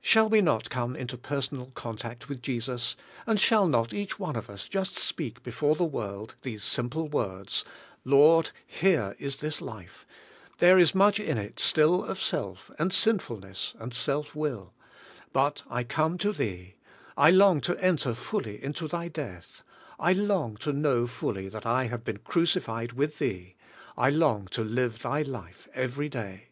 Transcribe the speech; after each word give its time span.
Shall 0.00 0.28
we 0.28 0.40
not 0.40 0.70
come 0.70 0.96
into 0.96 1.16
personal 1.16 1.66
con 1.66 1.96
tact 1.98 2.28
with 2.28 2.42
Jesus, 2.42 2.96
and 3.28 3.38
shall 3.38 3.68
not 3.68 3.92
each 3.92 4.18
one 4.18 4.34
of 4.34 4.50
us 4.50 4.66
just 4.66 4.98
speak 4.98 5.44
before 5.44 5.76
the 5.76 5.84
world 5.84 6.34
these 6.42 6.64
simple 6.64 7.06
words: 7.08 7.64
"Lord, 8.04 8.50
here 8.66 9.14
is 9.20 9.36
this 9.36 9.60
life; 9.60 10.04
there 10.58 10.80
is 10.80 10.96
much 10.96 11.20
in 11.20 11.38
it 11.38 11.60
still 11.60 12.02
of 12.04 12.20
self, 12.20 12.72
and 12.76 12.92
sinfulness, 12.92 13.74
and 13.78 13.94
self 13.94 14.34
will, 14.34 14.72
but 15.32 15.62
I 15.70 15.84
come 15.84 16.18
to 16.18 16.32
Thee; 16.32 16.74
I 17.16 17.30
long 17.30 17.60
to 17.60 17.80
enter 17.80 18.14
fully 18.14 18.60
into 18.60 18.88
Thy 18.88 19.06
death; 19.06 19.62
I 19.96 20.12
long 20.12 20.56
to 20.56 20.72
know 20.72 21.06
fully 21.06 21.48
that 21.50 21.62
T 21.62 21.86
have 21.88 22.02
been 22.02 22.18
crucified 22.18 22.94
with 22.94 23.18
Thee; 23.20 23.54
I 23.96 24.10
long 24.10 24.48
to 24.48 24.64
live 24.64 25.02
Thy 25.02 25.22
life 25.22 25.68
every 25.72 26.08
day." 26.08 26.48